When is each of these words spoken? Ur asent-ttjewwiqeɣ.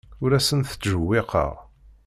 Ur 0.23 0.31
asent-ttjewwiqeɣ. 0.37 1.51